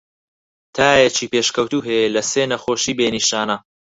تایەکی 0.75 1.29
پێشکەوتوو 1.33 1.85
هەیە 1.87 2.07
لە 2.15 2.21
سێ 2.31 2.43
نەخۆشی 2.51 2.97
بێ 2.97 3.07
نیشانە. 3.15 3.57